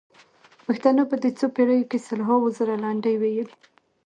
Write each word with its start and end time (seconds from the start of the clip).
پښتنو 0.65 1.03
په 1.11 1.15
دې 1.21 1.31
څو 1.39 1.45
پېړیو 1.55 1.89
کې 1.91 2.03
سلهاوو 2.07 2.53
زره 2.57 2.73
لنډۍ 2.83 3.15
ویلي. 3.17 3.55